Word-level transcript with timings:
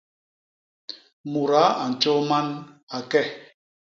Mudaa 1.31 1.69
a 1.81 1.83
ntjôô 1.91 2.19
man, 2.29 2.47
a 2.95 2.97
ke! 3.11 3.21